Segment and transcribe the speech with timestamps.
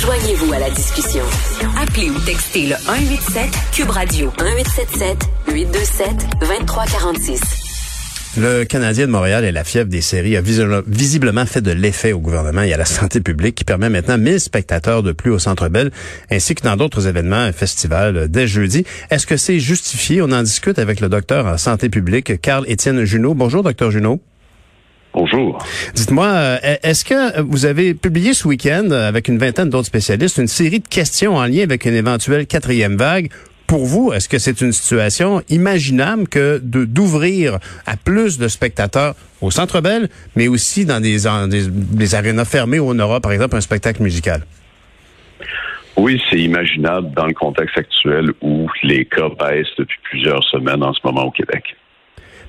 [0.00, 1.22] Joignez-vous à la discussion.
[1.80, 5.16] Appelez ou textez le 187 Cube Radio 1877
[5.48, 6.08] 827
[6.40, 7.40] 2346.
[8.36, 12.18] Le Canadien de Montréal et la fièvre des séries a visiblement fait de l'effet au
[12.18, 15.70] gouvernement et à la santé publique qui permet maintenant 1000 spectateurs de plus au Centre
[15.70, 15.90] Bell
[16.30, 18.84] ainsi que dans d'autres événements, un festival dès jeudi.
[19.10, 20.20] Est-ce que c'est justifié?
[20.20, 23.32] On en discute avec le docteur en santé publique, Carl-Étienne Junot.
[23.32, 24.20] Bonjour, docteur Junot.
[25.16, 25.64] Bonjour.
[25.94, 30.46] Dites-moi, euh, est-ce que vous avez publié ce week-end, avec une vingtaine d'autres spécialistes, une
[30.46, 33.30] série de questions en lien avec une éventuelle quatrième vague?
[33.66, 39.14] Pour vous, est-ce que c'est une situation imaginable que de d'ouvrir à plus de spectateurs
[39.40, 43.32] au Centre Bell, mais aussi dans des, des, des arénas fermées où on aura, par
[43.32, 44.42] exemple, un spectacle musical?
[45.96, 50.92] Oui, c'est imaginable dans le contexte actuel où les cas baissent depuis plusieurs semaines en
[50.92, 51.64] ce moment au Québec.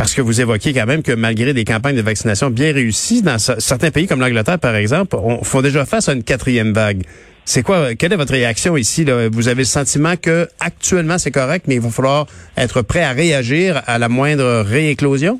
[0.00, 3.36] Parce que vous évoquez quand même que malgré des campagnes de vaccination bien réussies, dans
[3.36, 7.02] certains pays comme l'Angleterre, par exemple, on font déjà face à une quatrième vague.
[7.44, 9.04] C'est quoi, quelle est votre réaction ici?
[9.30, 12.24] Vous avez le sentiment que actuellement c'est correct, mais il va falloir
[12.56, 15.38] être prêt à réagir à la moindre rééclosion?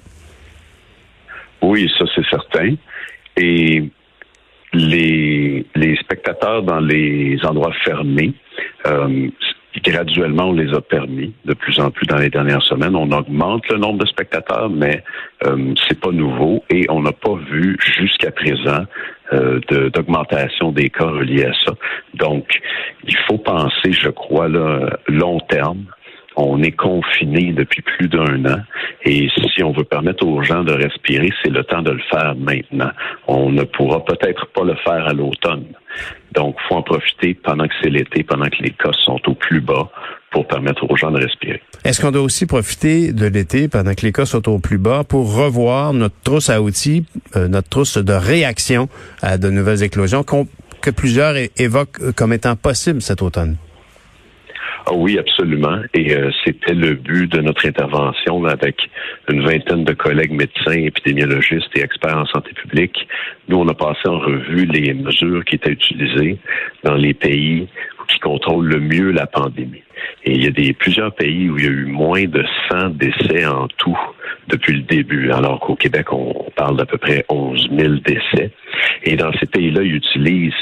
[1.62, 2.74] Oui, ça c'est certain.
[3.38, 3.90] Et
[4.74, 8.34] les, les spectateurs dans les endroits fermés,
[8.86, 9.30] euh,
[9.78, 12.96] graduellement, on les a permis de plus en plus dans les dernières semaines.
[12.96, 15.02] On augmente le nombre de spectateurs, mais
[15.46, 18.84] euh, c'est pas nouveau et on n'a pas vu jusqu'à présent
[19.32, 19.60] euh,
[19.94, 21.74] d'augmentation des cas reliés à ça.
[22.14, 22.60] Donc,
[23.06, 25.84] il faut penser, je crois, là, long terme.
[26.36, 28.60] On est confiné depuis plus d'un an
[29.04, 32.34] et si on veut permettre aux gens de respirer, c'est le temps de le faire
[32.36, 32.90] maintenant.
[33.26, 35.64] On ne pourra peut-être pas le faire à l'automne.
[36.34, 39.60] Donc, faut en profiter pendant que c'est l'été, pendant que les cas sont au plus
[39.60, 39.90] bas
[40.30, 41.60] pour permettre aux gens de respirer.
[41.84, 45.02] Est-ce qu'on doit aussi profiter de l'été pendant que les cas sont au plus bas
[45.02, 47.04] pour revoir notre trousse à outils,
[47.36, 48.88] euh, notre trousse de réaction
[49.22, 53.56] à de nouvelles éclosions que plusieurs évoquent comme étant possibles cet automne?
[54.92, 55.78] Ah oui, absolument.
[55.94, 58.76] Et euh, c'était le but de notre intervention avec
[59.28, 63.06] une vingtaine de collègues médecins, épidémiologistes et experts en santé publique.
[63.46, 66.38] Nous, on a passé en revue les mesures qui étaient utilisées
[66.82, 67.68] dans les pays
[68.08, 69.84] qui contrôlent le mieux la pandémie.
[70.24, 72.90] Et il y a des plusieurs pays où il y a eu moins de 100
[72.90, 73.98] décès en tout
[74.48, 78.50] depuis le début, alors qu'au Québec, on parle d'à peu près 11 000 décès.
[79.04, 80.52] Et dans ces pays-là, ils utilisent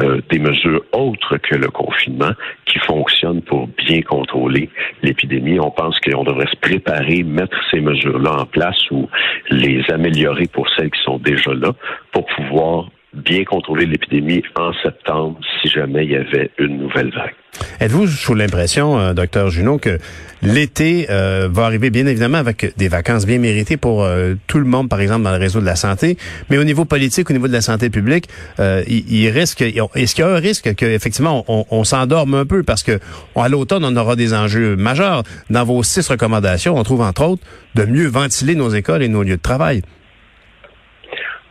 [0.00, 2.32] euh, des mesures autres que le confinement
[2.66, 4.68] qui fonctionnent pour bien contrôler
[5.02, 5.58] l'épidémie.
[5.60, 9.08] On pense qu'on devrait se préparer, mettre ces mesures-là en place ou
[9.50, 11.72] les améliorer pour celles qui sont déjà là
[12.12, 17.34] pour pouvoir bien contrôler l'épidémie en septembre si jamais il y avait une nouvelle vague.
[17.80, 19.98] Êtes-vous sous l'impression, euh, docteur Junot, que
[20.42, 24.66] l'été euh, va arriver bien évidemment avec des vacances bien méritées pour euh, tout le
[24.66, 26.18] monde, par exemple dans le réseau de la santé,
[26.50, 28.28] mais au niveau politique, au niveau de la santé publique,
[28.58, 32.62] il, risque, est-ce qu'il y a un risque qu'effectivement on, on s'endorme un peu?
[32.62, 32.98] Parce que
[33.34, 35.22] à l'automne on aura des enjeux majeurs.
[35.50, 37.42] Dans vos six recommandations, on trouve entre autres
[37.74, 39.82] de mieux ventiler nos écoles et nos lieux de travail.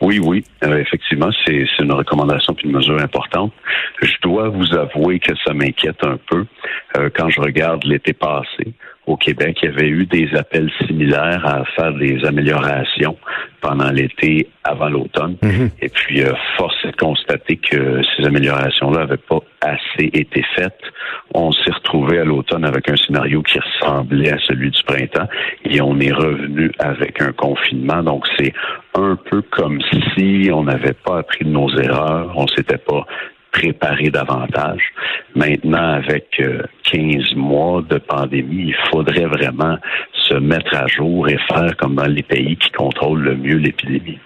[0.02, 3.54] Oui, oui, euh, effectivement, c'est une recommandation puis une mesure importante.
[4.02, 6.46] Je dois vous avouer que ça m'inquiète un peu
[6.98, 8.74] euh, quand je regarde l'été passé.
[9.08, 13.18] Au Québec, il y avait eu des appels similaires à faire des améliorations
[13.62, 15.38] pendant l'été avant l'automne.
[15.42, 15.70] Mhm.
[15.80, 20.82] Et puis, euh, force est de constater que ces améliorations-là n'avaient pas assez été faites.
[21.34, 25.28] On s'est retrouvé à l'automne avec un scénario qui ressemblait à celui du printemps
[25.64, 28.02] et on est revenu avec un confinement.
[28.04, 28.54] Donc, c'est
[28.96, 29.80] un peu comme
[30.16, 33.06] si on n'avait pas appris de nos erreurs, on s'était pas
[33.56, 34.82] préparé davantage.
[35.34, 39.78] Maintenant, avec 15 euh, mois de pandémie, il faudrait vraiment
[40.14, 44.20] se mettre à jour et faire comme dans les pays qui contrôlent le mieux l'épidémie.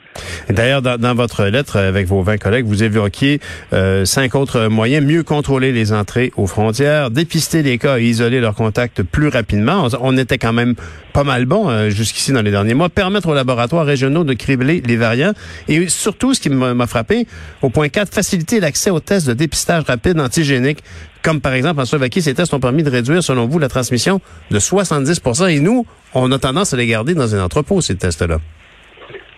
[0.50, 3.40] D'ailleurs, dans, votre lettre avec vos 20 collègues, vous évoquiez
[3.74, 5.06] euh, cinq autres moyens.
[5.06, 9.88] Mieux contrôler les entrées aux frontières, dépister les cas et isoler leurs contacts plus rapidement.
[10.02, 10.76] On, était quand même
[11.14, 12.90] pas mal bon euh, jusqu'ici dans les derniers mois.
[12.90, 15.34] Permettre aux laboratoires régionaux de cribler les variants.
[15.68, 17.28] Et surtout, ce qui m'a frappé,
[17.62, 20.80] au point 4, faciliter l'accès aux tests de dépistage rapide antigénique.
[21.22, 24.22] Comme par exemple en Slovaquie, ces tests ont permis de réduire, selon vous, la transmission
[24.52, 28.40] de 70% Et nous, on a tendance à les garder dans un entrepôt, ces tests-là.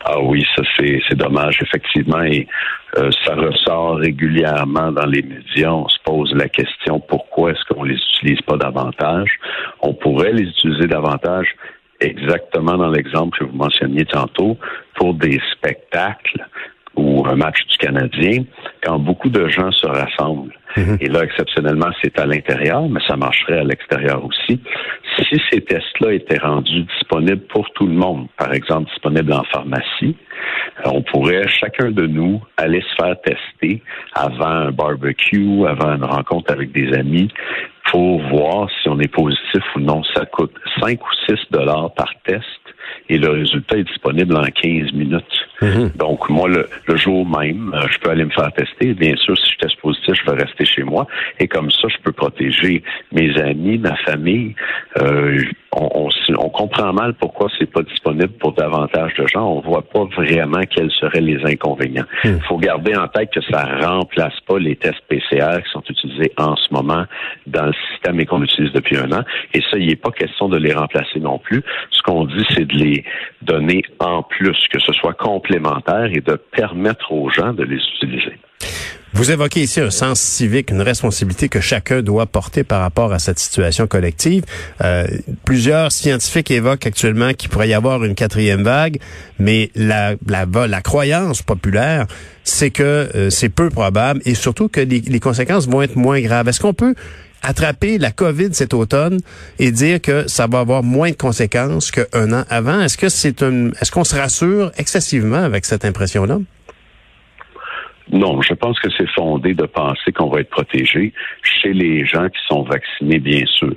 [0.06, 2.48] Ah oui, ça c'est dommage, effectivement, et
[2.98, 5.72] euh, ça ressort régulièrement dans les médias.
[5.72, 9.30] On se pose la question pourquoi est-ce qu'on les utilise pas davantage?
[9.82, 11.56] On pourrait les utiliser davantage
[12.00, 14.58] exactement dans l'exemple que vous mentionniez tantôt
[14.96, 16.46] pour des spectacles
[16.96, 18.44] ou un match du Canadien,
[18.84, 20.54] quand beaucoup de gens se rassemblent.
[20.78, 20.98] Mhm.
[21.02, 24.60] Et là, exceptionnellement, c'est à l'intérieur, mais ça marcherait à l'extérieur aussi.
[25.18, 30.16] si ces tests-là étaient rendus disponibles pour tout le monde, par exemple disponibles en pharmacie,
[30.86, 33.82] euh, on pourrait chacun de nous aller se faire tester
[34.14, 37.30] avant un barbecue, avant une rencontre avec des amis,
[37.92, 40.04] pour voir si on est positif ou non.
[40.16, 42.61] Ça coûte 5 ou 6 dollars par test
[43.10, 45.24] et le résultat est disponible en 15 minutes.
[45.62, 45.92] Mhm.
[45.96, 48.94] Donc, moi, le, jour même, euh, je peux aller me faire tester.
[48.94, 51.08] Bien sûr, si je teste positif, je vais rester chez moi.
[51.40, 54.56] Et comme ça, je peux protéger mes amis, ma famille.
[55.00, 55.44] Euh,
[55.74, 59.48] on, on, comprend mal pourquoi c'est pas disponible pour davantage de gens.
[59.48, 62.06] On voit pas vraiment quels seraient les inconvénients.
[62.24, 62.40] Il hmm.
[62.42, 66.56] faut garder en tête que ça remplace pas les tests PCR qui sont utilisés en
[66.56, 67.06] ce moment
[67.48, 69.24] dans le système et qu'on utilise depuis un an.
[69.54, 71.64] Et ça, il n'est pas question de les remplacer non plus.
[71.92, 72.91] Ce qu'on dit, c'est de les
[73.42, 78.36] donner en plus, que ce soit complémentaire et de permettre aux gens de les utiliser.
[79.14, 83.20] Vous évoquez ici un sens civique, une responsabilité que chacun doit porter par rapport à
[83.20, 84.46] cette situation collective.
[84.82, 85.06] Euh,
[85.44, 89.00] plusieurs scientifiques évoquent actuellement qu'il pourrait y avoir une quatrième vague,
[89.38, 92.06] mais la, la, la croyance populaire,
[92.46, 92.84] c'est que
[93.14, 96.48] euh, c'est peu probable et surtout que les, les conséquences vont être moins graves.
[96.48, 96.96] Est-ce qu'on peut
[97.42, 99.20] attraper la COVID cet automne
[99.60, 102.82] et dire que ça va avoir moins de conséquences qu'un an avant?
[102.82, 106.40] Est-ce que c'est un, est-ce qu'on se rassure excessivement avec cette impression-là?
[108.12, 111.14] Non, je pense que c'est fondé de penser qu'on va être protégé
[111.44, 113.74] chez les gens qui sont vaccinés, bien sûr,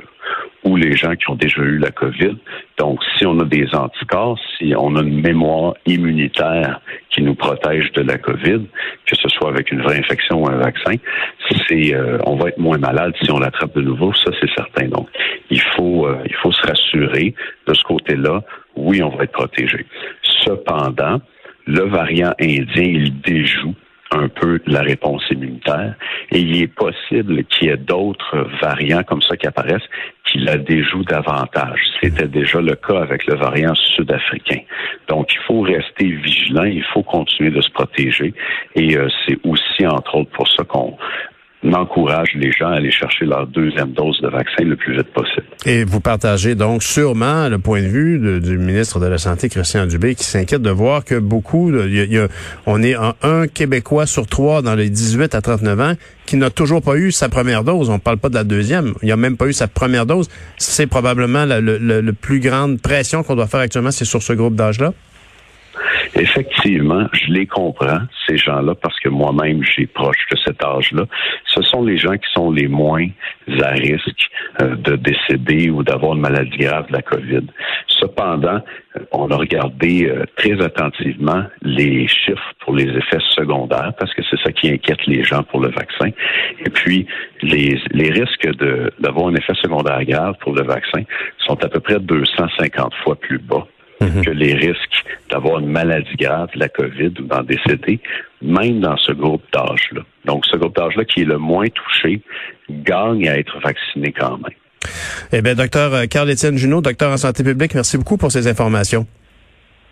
[0.65, 2.37] ou les gens qui ont déjà eu la COVID.
[2.79, 7.93] Donc, si on a des anticorps, si on a une mémoire immunitaire qui nous protège
[7.93, 8.67] de la COVID,
[9.07, 10.97] que ce soit avec une vraie infection ou un vaccin,
[11.69, 14.89] c'est euh, on va être moins malade si on l'attrape de nouveau, ça c'est certain.
[14.89, 15.09] Donc,
[15.51, 17.35] il faut euh, il faut se rassurer
[17.69, 18.43] de ce côté-là.
[18.75, 19.87] Oui, on va être protégé.
[20.45, 21.21] Cependant,
[21.67, 23.75] le variant indien, il déjoue
[24.15, 25.95] un peu la réponse immunitaire.
[26.31, 29.89] Et il est possible qu'il y ait d'autres variants comme ça qui apparaissent
[30.31, 31.81] qui la déjouent davantage.
[32.01, 34.61] C'était déjà le cas avec le variant sud-africain.
[35.09, 38.33] Donc, il faut rester vigilant, il faut continuer de se protéger.
[38.75, 40.97] Et euh, c'est aussi, entre autres, pour ça qu'on
[41.73, 45.47] encourage les gens à aller chercher leur deuxième dose de vaccin le plus vite possible.
[45.67, 49.87] Et vous partagez donc sûrement le point de vue du ministre de la Santé, Christian
[49.87, 51.73] Dubé, qui s'inquiète de voir que beaucoup,
[52.67, 55.95] on est un Québécois sur trois dans les 18 à 39 ans
[56.27, 57.91] qui n'a toujours pas eu sa première dose.
[57.91, 58.95] On ne parle pas de la deuxième.
[59.03, 60.29] Il n'a même pas eu sa première dose.
[60.57, 64.55] C'est probablement la, le, plus grande pression qu'on doit faire actuellement, c'est sur ce groupe
[64.55, 64.93] d'âge-là?
[66.17, 71.05] Effectivement, je les comprends, ces gens-là, parce que moi-même, j'ai proche de cet âge-là.
[71.47, 73.07] Ce sont les gens qui sont les moins
[73.63, 74.31] à risque
[74.61, 77.47] euh, de décéder ou d'avoir une maladie grave de la COVID.
[77.89, 78.61] Cependant,
[78.97, 84.23] euh, on a regardé euh, très attentivement les chiffres pour les effets secondaires, parce que
[84.31, 86.11] c'est ça qui inquiète les gens pour le vaccin.
[86.65, 87.07] Et puis,
[87.43, 88.49] les, les risques
[89.01, 91.03] d'avoir un effet secondaire grave pour le vaccin
[91.47, 93.67] sont à peu près 250 fois plus bas
[94.01, 94.25] Mhm.
[94.25, 98.01] que les risques d'avoir une maladie grave, la COVID ou d'en décéder,
[98.43, 100.03] même dans ce groupe d'âge-là.
[100.25, 102.21] Donc, ce groupe d'âge-là qui est le moins touché
[102.69, 104.57] gagne à être vacciné quand même.
[105.33, 109.07] Eh bien, docteur euh, Carl-Étienne Junot, docteur en santé publique, merci beaucoup pour ces informations.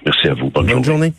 [0.04, 0.50] Merci à vous.
[0.50, 1.12] Bonne, journée.